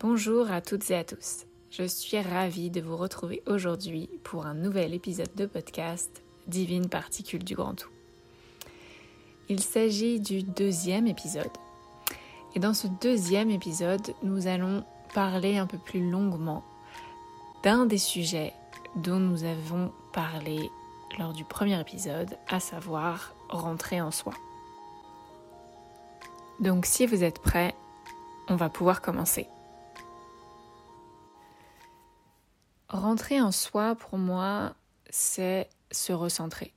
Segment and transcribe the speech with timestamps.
[0.00, 1.44] Bonjour à toutes et à tous.
[1.72, 7.42] Je suis ravie de vous retrouver aujourd'hui pour un nouvel épisode de podcast Divine Particule
[7.42, 7.88] du Grand Tout.
[9.48, 11.50] Il s'agit du deuxième épisode.
[12.54, 14.84] Et dans ce deuxième épisode, nous allons
[15.14, 16.62] parler un peu plus longuement
[17.64, 18.52] d'un des sujets
[18.94, 20.70] dont nous avons parlé
[21.18, 24.34] lors du premier épisode, à savoir rentrer en soi.
[26.60, 27.74] Donc si vous êtes prêts,
[28.48, 29.48] on va pouvoir commencer.
[32.88, 34.74] Rentrer en soi, pour moi,
[35.10, 36.72] c'est se recentrer.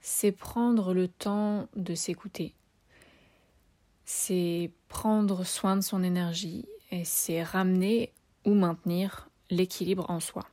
[0.00, 2.54] C'est prendre le temps de s'écouter.
[4.04, 8.12] C'est prendre soin de son énergie et c'est ramener
[8.44, 10.44] ou maintenir l'équilibre en soi.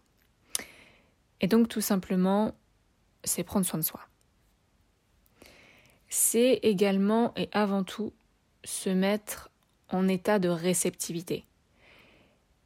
[1.41, 2.54] Et donc tout simplement,
[3.24, 4.02] c'est prendre soin de soi.
[6.10, 8.13] C'est également et avant tout
[8.63, 9.49] se mettre
[9.90, 11.48] en état de réceptivité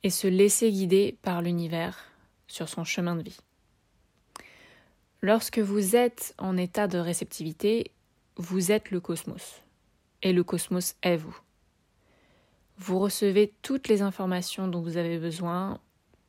[0.04, 2.12] et se laisser guider par l'univers
[2.48, 3.38] sur son chemin de vie.
[5.22, 7.92] Lorsque vous êtes en état de réceptivité,
[8.38, 9.62] vous êtes le cosmos
[10.24, 11.38] et le cosmos est vous.
[12.78, 15.80] Vous recevez toutes les informations dont vous avez besoin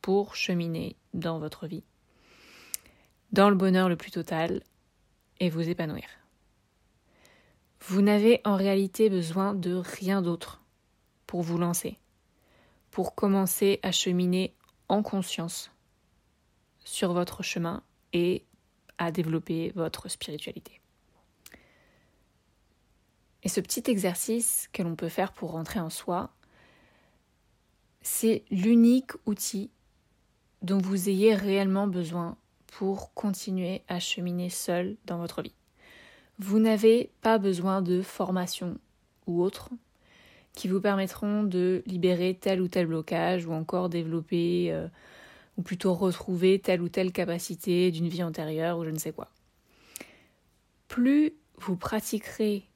[0.03, 1.84] pour cheminer dans votre vie,
[3.33, 4.62] dans le bonheur le plus total
[5.41, 6.05] et vous épanouir.
[7.81, 10.62] Vous n'avez en réalité besoin de rien d'autre
[11.27, 11.98] pour vous lancer,
[12.93, 14.55] pour commencer à cheminer
[14.89, 15.73] en conscience
[16.85, 18.45] sur votre chemin et
[18.99, 20.81] à développer votre spiritualité.
[23.43, 26.31] Et ce petit exercice que l'on peut faire pour rentrer en soi,
[28.03, 29.71] c'est l'unique outil
[30.61, 35.55] dont vous ayez réellement besoin pour continuer à cheminer seul dans votre vie.
[36.39, 38.79] Vous n'avez pas besoin de formation
[39.27, 39.71] ou autre
[40.55, 44.89] qui vous permettront de libérer tel ou tel blocage ou encore développer euh,
[45.56, 49.28] ou plutôt retrouver telle ou telle capacité d'une vie antérieure ou je ne sais quoi.
[50.88, 52.69] Plus vous pratiquerez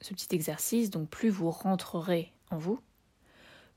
[0.00, 2.80] ce petit exercice, donc plus vous rentrerez en vous,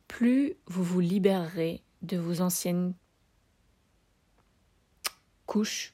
[0.08, 2.94] plus vous vous libérerez de vos anciennes
[5.46, 5.94] couches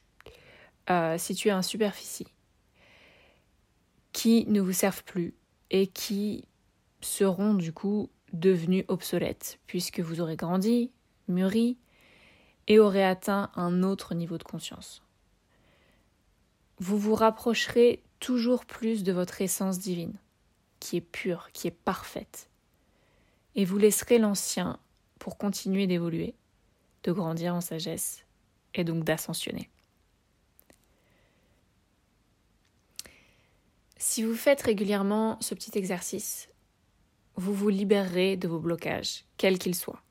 [0.90, 2.26] euh, situées en superficie
[4.12, 5.34] qui ne vous servent plus
[5.70, 6.47] et qui
[7.00, 10.90] seront du coup devenues obsolètes puisque vous aurez grandi,
[11.28, 11.76] mûri
[12.66, 15.02] et aurez atteint un autre niveau de conscience.
[16.78, 20.18] Vous vous rapprocherez toujours plus de votre essence divine,
[20.80, 22.48] qui est pure, qui est parfaite,
[23.54, 24.78] et vous laisserez l'ancien
[25.18, 26.34] pour continuer d'évoluer,
[27.04, 28.24] de grandir en sagesse
[28.74, 29.70] et donc d'ascensionner.
[33.96, 36.48] Si vous faites régulièrement ce petit exercice,
[37.38, 40.02] vous vous libérerez de vos blocages, quels qu'ils soient,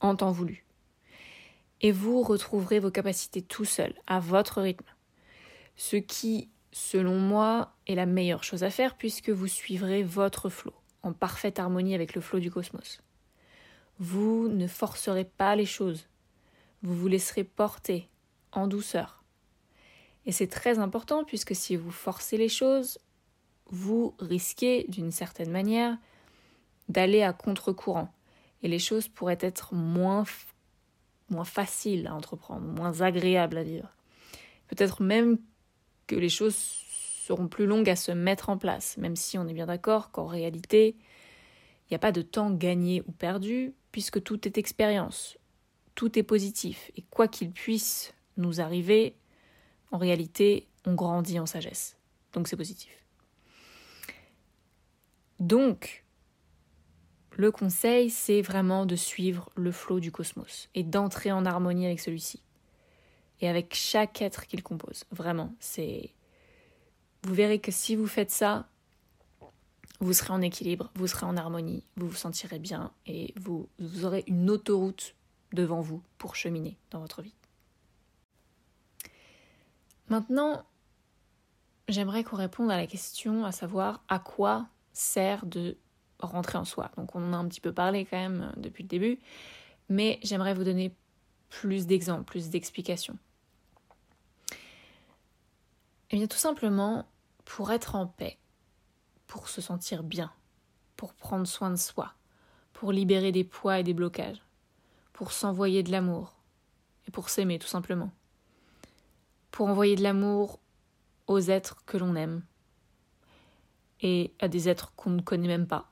[0.00, 0.64] en temps voulu.
[1.82, 4.86] Et vous retrouverez vos capacités tout seul, à votre rythme.
[5.76, 10.72] Ce qui, selon moi, est la meilleure chose à faire puisque vous suivrez votre flot,
[11.02, 13.02] en parfaite harmonie avec le flot du cosmos.
[13.98, 16.08] Vous ne forcerez pas les choses,
[16.82, 18.08] vous vous laisserez porter
[18.52, 19.22] en douceur.
[20.24, 22.98] Et c'est très important puisque si vous forcez les choses,
[23.66, 25.98] vous risquez d'une certaine manière
[26.90, 28.12] d'aller à contre-courant
[28.62, 30.24] et les choses pourraient être moins,
[31.44, 33.88] faciles à entreprendre, moins agréables à vivre.
[34.68, 35.38] Peut-être même
[36.06, 39.54] que les choses seront plus longues à se mettre en place, même si on est
[39.54, 44.46] bien d'accord qu'en réalité, il n'y a pas de temps gagné ou perdu, puisque tout
[44.46, 45.38] est expérience,
[45.94, 49.14] tout est positif, et quoi qu'il puisse nous arriver,
[49.92, 51.96] en réalité, on grandit en sagesse.
[52.32, 53.04] Donc c'est positif.
[55.38, 56.04] Donc,
[57.36, 62.00] le conseil, c'est vraiment de suivre le flot du cosmos et d'entrer en harmonie avec
[62.00, 62.42] celui-ci.
[63.40, 65.04] Et avec chaque être qu'il compose.
[65.10, 66.12] Vraiment, c'est.
[67.22, 68.68] Vous verrez que si vous faites ça,
[70.00, 74.04] vous serez en équilibre, vous serez en harmonie, vous vous sentirez bien et vous, vous
[74.04, 75.14] aurez une autoroute
[75.52, 77.34] devant vous pour cheminer dans votre vie.
[80.08, 80.64] Maintenant,
[81.88, 85.76] j'aimerais qu'on réponde à la question à savoir à quoi sert de
[86.22, 86.90] rentrer en soi.
[86.96, 89.18] Donc on en a un petit peu parlé quand même euh, depuis le début,
[89.88, 90.94] mais j'aimerais vous donner
[91.48, 93.18] plus d'exemples, plus d'explications.
[96.10, 97.06] Eh bien tout simplement
[97.44, 98.38] pour être en paix,
[99.26, 100.32] pour se sentir bien,
[100.96, 102.14] pour prendre soin de soi,
[102.72, 104.42] pour libérer des poids et des blocages,
[105.12, 106.36] pour s'envoyer de l'amour
[107.06, 108.10] et pour s'aimer tout simplement.
[109.50, 110.60] Pour envoyer de l'amour
[111.26, 112.42] aux êtres que l'on aime
[114.00, 115.89] et à des êtres qu'on ne connaît même pas,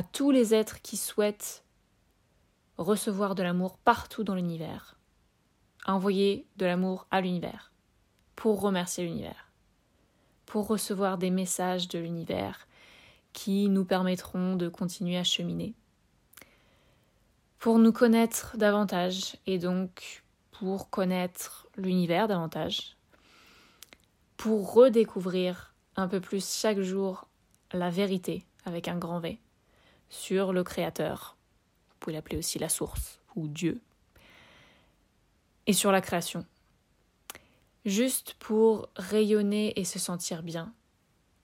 [0.00, 1.62] à tous les êtres qui souhaitent
[2.78, 4.96] recevoir de l'amour partout dans l'univers,
[5.84, 7.70] envoyer de l'amour à l'univers,
[8.34, 9.52] pour remercier l'univers,
[10.46, 12.66] pour recevoir des messages de l'univers
[13.34, 15.74] qui nous permettront de continuer à cheminer,
[17.58, 22.96] pour nous connaître davantage et donc pour connaître l'univers davantage,
[24.38, 27.28] pour redécouvrir un peu plus chaque jour
[27.74, 29.38] la vérité avec un grand V
[30.10, 31.36] sur le Créateur.
[31.88, 33.80] Vous pouvez l'appeler aussi la source ou Dieu.
[35.66, 36.44] Et sur la création.
[37.86, 40.74] Juste pour rayonner et se sentir bien,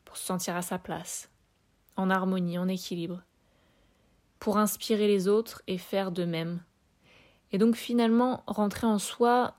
[0.04, 1.30] pour se sentir à sa place,
[1.96, 3.22] en harmonie, en équilibre,
[4.38, 6.60] pour inspirer les autres et faire de même.
[7.52, 9.54] Et donc finalement, rentrer en soi,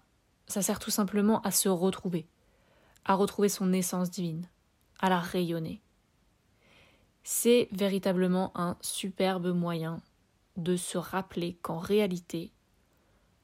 [0.48, 2.28] ça sert tout simplement à se retrouver,
[3.06, 4.48] à retrouver son essence divine,
[5.00, 5.82] à la rayonner
[7.30, 10.00] c'est véritablement un superbe moyen
[10.56, 12.54] de se rappeler qu'en réalité,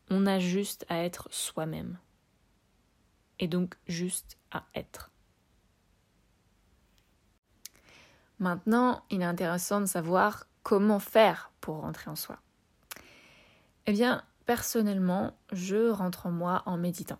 [0.09, 1.97] on a juste à être soi-même.
[3.39, 5.11] Et donc juste à être.
[8.39, 12.39] Maintenant, il est intéressant de savoir comment faire pour rentrer en soi.
[13.85, 17.19] Eh bien, personnellement, je rentre en moi en méditant.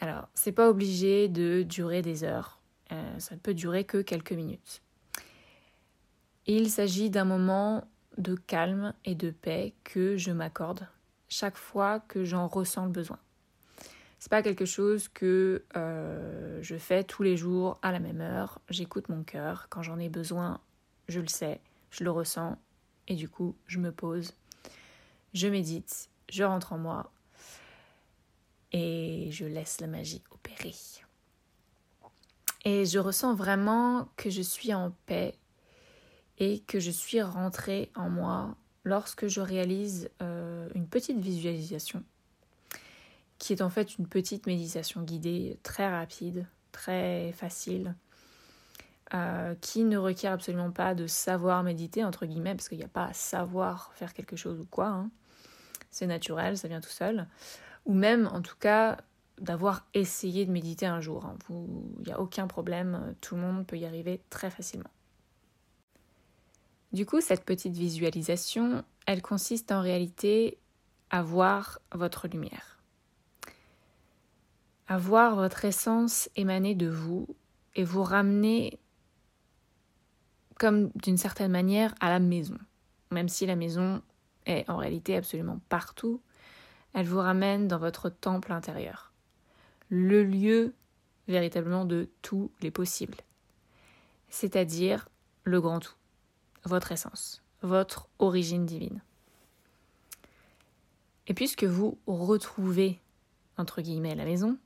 [0.00, 2.62] Alors, c'est pas obligé de durer des heures.
[2.92, 4.80] Euh, ça ne peut durer que quelques minutes.
[6.50, 7.86] Il s'agit d'un moment
[8.16, 10.88] de calme et de paix que je m'accorde
[11.28, 13.18] chaque fois que j'en ressens le besoin.
[14.18, 18.62] C'est pas quelque chose que euh, je fais tous les jours à la même heure.
[18.70, 19.66] J'écoute mon cœur.
[19.68, 20.58] Quand j'en ai besoin,
[21.06, 21.60] je le sais,
[21.90, 22.56] je le ressens.
[23.08, 24.32] Et du coup, je me pose,
[25.34, 27.12] je médite, je rentre en moi
[28.72, 30.74] et je laisse la magie opérer.
[32.64, 35.34] Et je ressens vraiment que je suis en paix
[36.38, 42.02] et que je suis rentrée en moi lorsque je réalise euh, une petite visualisation
[43.38, 47.94] qui est en fait une petite méditation guidée très rapide, très facile,
[49.14, 52.88] euh, qui ne requiert absolument pas de savoir méditer, entre guillemets, parce qu'il n'y a
[52.88, 54.88] pas à savoir faire quelque chose ou quoi.
[54.88, 55.10] Hein.
[55.90, 57.26] C'est naturel, ça vient tout seul.
[57.86, 58.98] Ou même, en tout cas,
[59.40, 61.24] d'avoir essayé de méditer un jour.
[61.24, 61.36] Hein.
[61.48, 64.90] Il n'y a aucun problème, tout le monde peut y arriver très facilement.
[66.92, 70.58] Du coup, cette petite visualisation, elle consiste en réalité
[71.10, 72.78] à voir votre lumière,
[74.86, 77.26] à voir votre essence émaner de vous
[77.74, 78.78] et vous ramener
[80.58, 82.58] comme d'une certaine manière à la maison.
[83.10, 84.02] Même si la maison
[84.46, 86.22] est en réalité absolument partout,
[86.94, 89.12] elle vous ramène dans votre temple intérieur,
[89.90, 90.74] le lieu
[91.28, 93.18] véritablement de tous les possibles,
[94.30, 95.08] c'est-à-dire
[95.44, 95.97] le grand tout
[96.68, 99.02] votre essence, votre origine divine.
[101.26, 103.00] Et puisque vous retrouvez,
[103.56, 104.56] entre guillemets, la maison,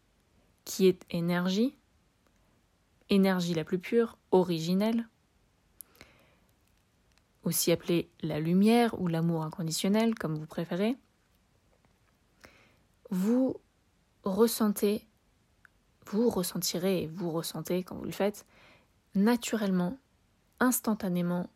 [0.64, 1.74] qui est énergie,
[3.08, 5.08] énergie la plus pure, originelle,
[7.42, 10.96] aussi appelée la lumière ou l'amour inconditionnel, comme vous préférez,
[13.10, 13.56] vous
[14.24, 15.06] ressentez,
[16.06, 18.46] vous ressentirez, vous ressentez quand vous le faites,
[19.14, 19.98] naturellement,
[20.60, 21.50] instantanément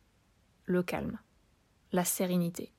[0.66, 1.18] le calme,
[1.92, 2.72] la sérénité.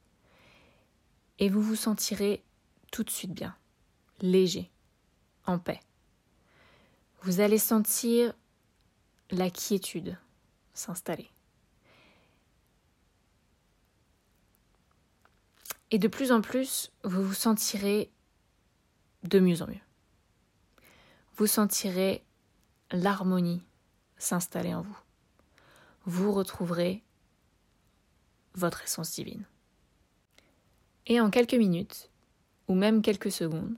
[1.40, 2.44] Et vous vous sentirez
[2.92, 3.56] tout de suite bien,
[4.22, 4.72] léger,
[5.46, 5.80] en paix.
[7.22, 8.34] Vous allez sentir
[9.32, 10.18] la quiétude
[10.74, 11.30] s'installer.
[15.90, 18.12] Et de plus en plus, vous vous sentirez
[19.24, 19.76] de mieux en mieux.
[21.38, 22.24] Vous sentirez
[22.92, 23.64] l'harmonie
[24.18, 24.98] s'installer en vous.
[26.06, 27.04] Vous retrouverez
[28.58, 29.46] votre essence divine.
[31.06, 32.10] Et en quelques minutes,
[32.68, 33.76] ou même quelques secondes,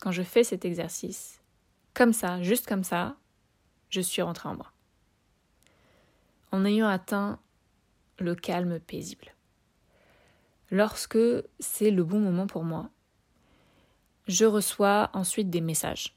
[0.00, 1.40] quand je fais cet exercice,
[1.94, 3.16] comme ça, juste comme ça,
[3.88, 4.72] je suis rentrée en moi.
[6.52, 7.40] En ayant atteint
[8.18, 9.34] le calme paisible.
[10.70, 11.18] Lorsque
[11.58, 12.90] c'est le bon moment pour moi,
[14.28, 16.14] je reçois ensuite des messages.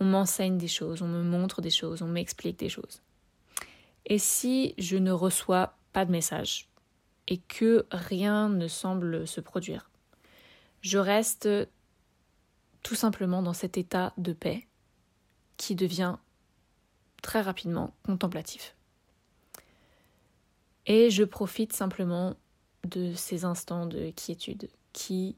[0.00, 3.02] On m'enseigne des choses, on me montre des choses, on m'explique des choses.
[4.06, 6.68] Et si je ne reçois pas de message,
[7.28, 9.90] et que rien ne semble se produire.
[10.80, 11.48] Je reste
[12.82, 14.66] tout simplement dans cet état de paix
[15.56, 16.16] qui devient
[17.22, 18.74] très rapidement contemplatif.
[20.86, 22.34] Et je profite simplement
[22.84, 25.36] de ces instants de quiétude qui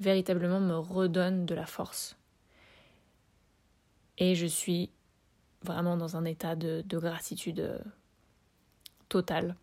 [0.00, 2.16] véritablement me redonnent de la force.
[4.16, 4.90] Et je suis
[5.62, 7.84] vraiment dans un état de, de gratitude
[9.10, 9.54] totale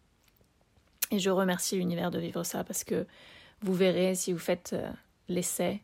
[1.12, 3.06] et je remercie l'univers de vivre ça parce que
[3.62, 4.92] Vous verrez si vous faites euh,
[5.28, 5.82] l'essai,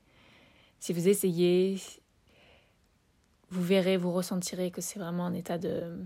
[0.80, 1.80] si vous essayez,
[3.50, 5.98] vous verrez, vous ressentirez que c'est vraiment un état de,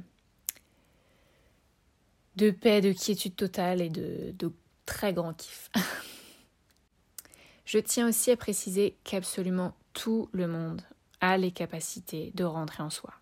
[2.36, 4.52] de paix, de quiétude totale et de, de
[4.86, 5.70] très grand kiff.
[7.66, 10.82] Je tiens aussi à préciser qu'absolument tout le monde
[11.20, 13.14] a les capacités de rentrer en soi.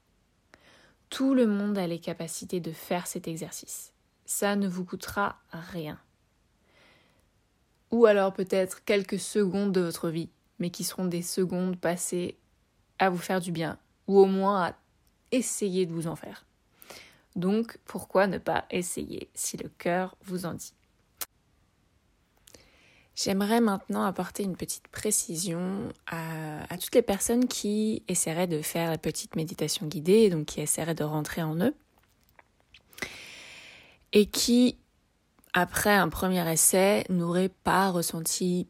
[1.09, 3.92] Tout le monde a les capacités de faire cet exercice.
[4.25, 5.99] Ça ne vous coûtera rien.
[7.91, 12.37] Ou alors peut-être quelques secondes de votre vie, mais qui seront des secondes passées
[12.99, 13.77] à vous faire du bien,
[14.07, 14.73] ou au moins à
[15.31, 16.45] essayer de vous en faire.
[17.35, 20.73] Donc pourquoi ne pas essayer si le cœur vous en dit?
[23.15, 28.97] J'aimerais maintenant apporter une petite précision à, toutes les personnes qui essaieraient de faire la
[28.97, 31.75] petite méditation guidée, donc qui essaieraient de rentrer en eux,
[34.13, 34.77] et qui,
[35.53, 38.69] après un premier essai, n'auraient pas ressenti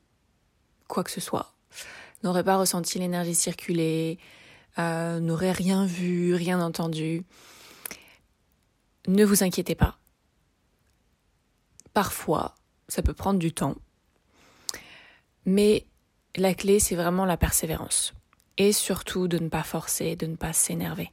[0.88, 1.53] quoi que ce soit,
[2.23, 4.17] n'auraient pas ressenti l'énergie circuler,
[4.79, 7.23] euh, n'auraient rien vu, rien entendu.
[9.07, 10.00] Ne vous inquiétez pas.
[11.93, 12.55] Parfois,
[12.88, 13.75] ça peut prendre du temps
[15.45, 15.85] mais
[16.35, 18.13] la clé, c'est vraiment la persévérance.
[18.57, 21.12] Et surtout de ne pas forcer, de ne pas s'énerver.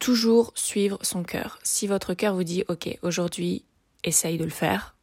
[0.00, 1.58] Toujours suivre son cœur.
[1.62, 3.64] Si votre cœur vous dit, OK, aujourd'hui,
[4.02, 4.96] essaye de le faire,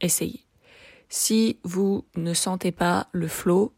[0.00, 0.44] essayez.
[1.08, 3.72] Si vous ne sentez pas le flot,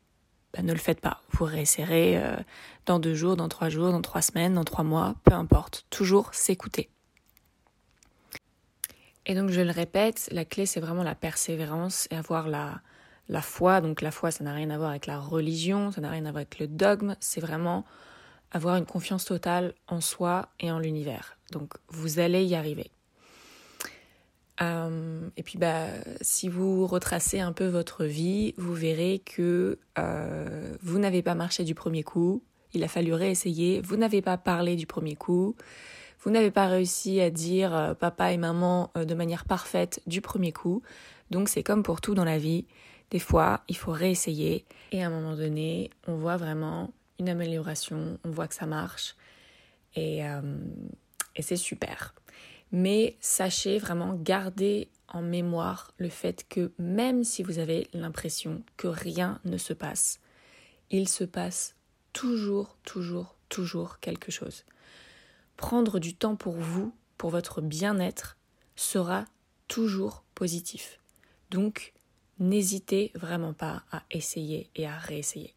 [0.54, 1.22] ben ne le faites pas.
[1.30, 2.36] Vous réessayerez euh,
[2.86, 5.86] dans deux jours, dans trois jours, dans trois semaines, dans trois mois, peu importe.
[5.90, 6.90] Toujours s'écouter.
[9.24, 12.80] Et donc je le répète, la clé c'est vraiment la persévérance et avoir la,
[13.28, 13.80] la foi.
[13.80, 16.32] Donc la foi ça n'a rien à voir avec la religion, ça n'a rien à
[16.32, 17.84] voir avec le dogme, c'est vraiment
[18.52, 21.36] avoir une confiance totale en soi et en l'univers.
[21.50, 22.90] Donc vous allez y arriver.
[24.60, 25.86] Euh, et puis bah
[26.20, 31.64] si vous retracez un peu votre vie, vous verrez que euh, vous n'avez pas marché
[31.64, 32.42] du premier coup,
[32.74, 35.56] il a fallu réessayer, vous n'avez pas parlé du premier coup,
[36.20, 40.52] vous n'avez pas réussi à dire euh, papa et maman de manière parfaite du premier
[40.52, 40.82] coup.
[41.30, 42.66] Donc c'est comme pour tout dans la vie.
[43.10, 48.18] Des fois, il faut réessayer et à un moment donné, on voit vraiment une amélioration,
[48.24, 49.16] on voit que ça marche
[49.94, 50.58] et, euh,
[51.36, 52.14] et c'est super.
[52.72, 58.88] Mais sachez vraiment garder en mémoire le fait que même si vous avez l'impression que
[58.88, 60.20] rien ne se passe,
[60.90, 61.76] il se passe
[62.12, 64.64] toujours, toujours, toujours quelque chose
[65.62, 68.36] prendre du temps pour vous, pour votre bien-être,
[68.74, 69.24] sera
[69.68, 70.98] toujours positif.
[71.50, 71.92] Donc,
[72.40, 75.54] n'hésitez vraiment pas à essayer et à réessayer.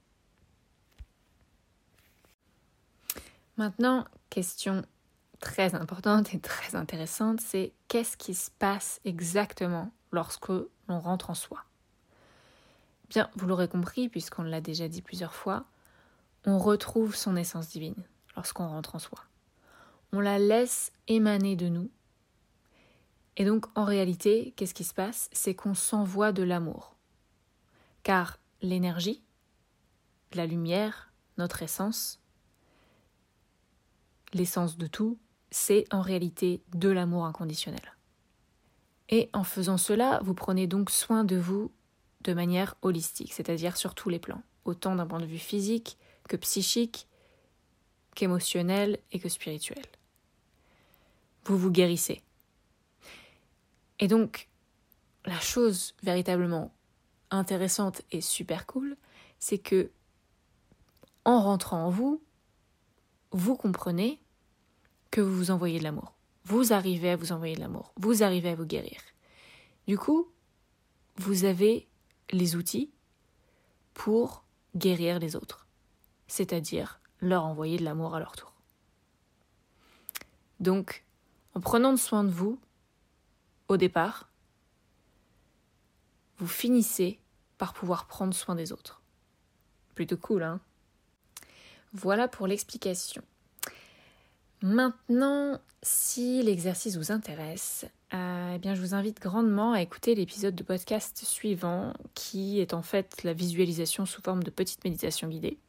[3.58, 4.84] Maintenant, question
[5.40, 11.36] très importante et très intéressante, c'est qu'est-ce qui se passe exactement lorsque l'on rentre en
[11.36, 11.64] soi?
[13.10, 15.66] Bien, vous l'aurez compris, puisqu'on l'a déjà dit plusieurs fois,
[16.46, 18.04] on retrouve son essence divine
[18.36, 19.20] lorsqu'on rentre en soi
[20.16, 21.90] on la laisse émaner de nous.
[23.36, 25.30] Et donc en réalité, qu'est-ce qui se passe?
[25.34, 26.96] C'est qu'on s'envoie de l'amour.
[28.04, 29.22] Car l'énergie,
[30.34, 32.22] la lumière, notre essence,
[34.36, 35.18] l'essence de tout,
[35.50, 37.96] c'est en réalité de l'amour inconditionnel.
[39.10, 41.72] Et en faisant cela, vous prenez donc soin de vous
[42.22, 46.36] de manière holistique, c'est-à-dire sur tous les plans, autant d'un point de vue physique que
[46.36, 47.08] psychique,
[48.16, 49.84] qu'émotionnel et que spirituel
[51.46, 52.22] vous vous guérissez.
[54.00, 54.50] Et donc,
[55.26, 56.74] la chose véritablement
[57.32, 58.98] intéressante et super cool,
[59.40, 59.92] c'est que
[61.24, 62.22] en rentrant en vous,
[63.32, 64.20] vous comprenez
[65.22, 66.14] vous vous envoyez de l'amour.
[66.44, 67.94] Vous arrivez à vous envoyer de l'amour.
[67.98, 69.00] Vous arrivez à vous guérir.
[69.88, 70.32] Du coup,
[71.18, 71.88] vous avez
[72.32, 72.92] les outils
[73.94, 74.44] pour
[74.76, 75.68] guérir les autres,
[76.28, 78.54] c'est-à-dire leur envoyer de l'amour à leur tour.
[80.60, 81.06] Donc,
[81.54, 82.60] en prenant soin de vous,
[83.68, 84.30] au départ,
[86.38, 87.20] vous finissez
[87.58, 89.02] par pouvoir prendre soin des autres.
[89.96, 90.60] Plutôt cool, hein?
[91.94, 93.24] Voilà pour l'explication.
[94.66, 100.56] Maintenant, si l'exercice vous intéresse, euh, eh bien, je vous invite grandement à écouter l'épisode
[100.56, 105.60] de podcast suivant, qui est en fait la visualisation sous forme de petite méditation guidée.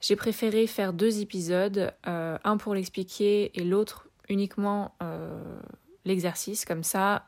[0.00, 5.60] J'ai préféré faire deux épisodes, euh, un pour l'expliquer et l'autre uniquement euh,
[6.06, 7.26] l'exercice, comme ça,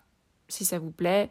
[0.49, 1.29] si ça vous plaît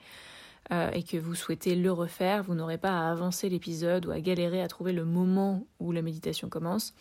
[0.93, 4.61] et que vous souhaitez le refaire, vous n'aurez pas à avancer l'épisode ou à galérer
[4.61, 6.93] à trouver le moment où la méditation commence.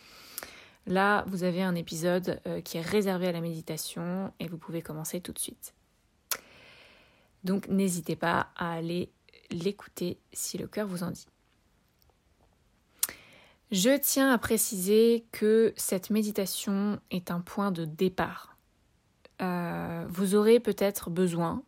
[0.87, 4.81] Là, vous avez un épisode euh, qui est réservé à la méditation et vous pouvez
[4.81, 5.73] commencer tout de suite.
[7.43, 9.11] Donc n'hésitez pas à aller
[9.51, 11.27] l'écouter si le cœur vous en dit.
[13.71, 18.57] Je tiens à préciser que cette méditation est un point de départ.
[19.41, 21.63] Euh, vous aurez peut-être besoin,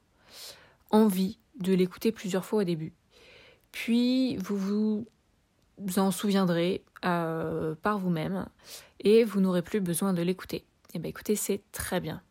[0.89, 2.93] envie de l'écouter plusieurs fois au début.
[3.71, 5.07] Puis vous vous
[5.97, 8.47] en souviendrez euh, par vous-même
[8.99, 10.65] et vous n'aurez plus besoin de l'écouter.
[10.93, 12.21] Eh bien écoutez, c'est très bien.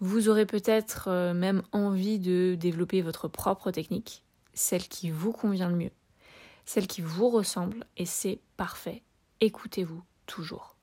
[0.00, 5.68] Vous aurez peut-être euh, même envie de développer votre propre technique, celle qui vous convient
[5.68, 5.90] le mieux,
[6.66, 9.02] celle qui vous ressemble, et c'est parfait.
[9.40, 10.76] Écoutez-vous toujours.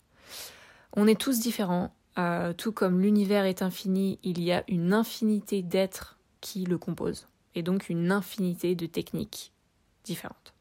[0.93, 5.61] On est tous différents, euh, tout comme l'univers est infini, il y a une infinité
[5.61, 9.53] d'êtres qui le composent, et donc une infinité de techniques
[10.03, 10.54] différentes.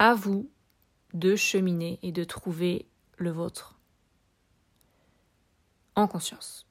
[0.00, 0.48] À vous
[1.12, 2.86] de cheminer et de trouver
[3.18, 3.78] le vôtre
[5.94, 6.66] en conscience.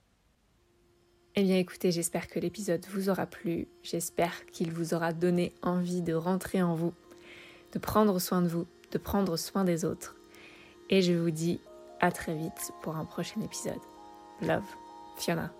[1.35, 6.01] Eh bien écoutez, j'espère que l'épisode vous aura plu, j'espère qu'il vous aura donné envie
[6.01, 6.95] de rentrer en vous,
[7.73, 10.15] de prendre soin de vous, de prendre soin des autres.
[10.89, 11.59] Et je vous dis
[11.99, 13.77] à très vite pour un prochain épisode.
[14.41, 14.65] Love,
[15.17, 15.53] Fiona.